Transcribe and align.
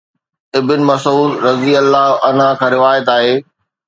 ابن 0.59 0.79
مسعود 0.89 1.31
(رضي 1.49 1.73
الله 1.81 2.09
عنه) 2.25 2.47
کان 2.59 2.69
روايت 2.75 3.07
آهي. 3.17 3.35